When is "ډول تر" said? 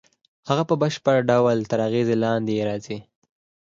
1.31-1.79